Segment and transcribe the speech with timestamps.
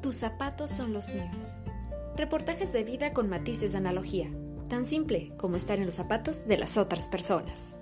[0.00, 1.54] tus zapatos son los míos.
[2.16, 4.30] Reportajes de vida con matices de analogía,
[4.68, 7.74] tan simple como estar en los zapatos de las otras personas.